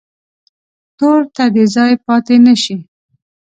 تور 0.97 1.19
ته 1.35 1.43
دې 1.55 1.65
ځای 1.75 1.93
پاتې 2.05 2.35
نه 2.45 2.53
شي. 2.63 2.75